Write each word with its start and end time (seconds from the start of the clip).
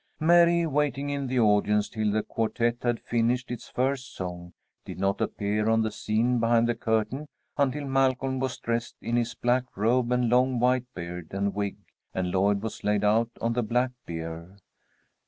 Mary, 0.19 0.65
waiting 0.65 1.11
in 1.11 1.27
the 1.27 1.37
audience 1.39 1.87
till 1.87 2.11
the 2.11 2.23
quartette 2.23 2.81
had 2.81 2.99
finished 2.99 3.51
its 3.51 3.67
first 3.69 4.15
song, 4.15 4.51
did 4.83 4.97
not 4.97 5.21
appear 5.21 5.69
on 5.69 5.83
the 5.83 5.91
scene 5.91 6.39
behind 6.39 6.67
the 6.67 6.73
curtain 6.73 7.27
until 7.55 7.85
Malcolm 7.85 8.39
was 8.39 8.57
dressed 8.57 8.95
in 8.99 9.15
his 9.15 9.35
black 9.35 9.63
robe 9.77 10.11
and 10.11 10.27
long 10.27 10.57
white 10.59 10.91
beard 10.95 11.27
and 11.29 11.53
wig, 11.53 11.77
and 12.15 12.31
Lloyd 12.31 12.63
was 12.63 12.83
laid 12.83 13.03
out 13.03 13.29
on 13.41 13.53
the 13.53 13.61
black 13.61 13.91
bier. 14.07 14.57